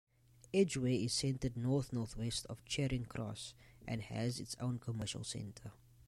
Edgware 0.51 0.93
is 0.99 1.13
centred 1.13 1.55
north-northwest 1.55 2.47
of 2.49 2.65
Charing 2.65 3.05
Cross 3.05 3.53
and 3.87 4.01
has 4.01 4.39
its 4.39 4.55
own 4.59 4.79
commercial 4.79 5.23
centre. 5.23 5.73